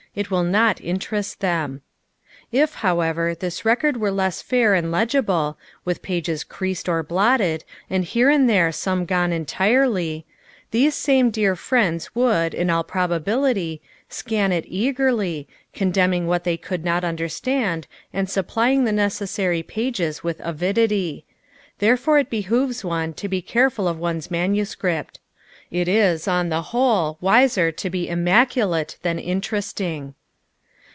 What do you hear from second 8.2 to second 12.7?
and there one gone entirely, these same dear friends would, in